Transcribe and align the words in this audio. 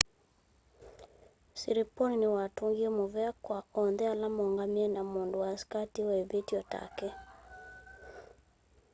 siriporn 1.59 2.13
niwatungie 2.19 2.89
muvea 2.97 3.31
kwa 3.45 3.57
onthe 3.81 4.05
ala 4.13 4.27
moongamie 4.35 4.87
na 4.95 5.01
mũndũ 5.11 5.37
wasikatiwe 5.43 6.13
ivithyo 6.21 6.59
take 6.71 7.07